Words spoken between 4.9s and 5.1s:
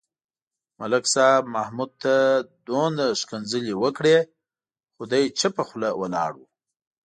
خو